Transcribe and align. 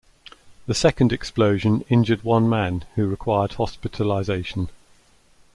The 0.65 0.73
second 0.73 1.13
explosion 1.13 1.85
injured 1.87 2.23
one 2.23 2.49
man, 2.49 2.85
who 2.95 3.05
required 3.05 3.53
hospitalization. 3.53 4.69